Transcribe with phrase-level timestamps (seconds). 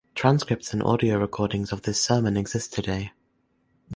[0.15, 3.11] Transcripts and audio recordings of this sermon exist today.